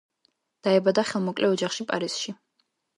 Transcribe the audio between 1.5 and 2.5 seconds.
ოჯახში პარიზში.